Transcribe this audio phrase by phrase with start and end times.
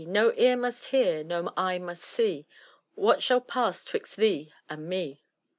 [0.07, 2.47] No ear must hear, no eye must see.
[2.95, 5.21] What shall pass 'twixt thee and me.''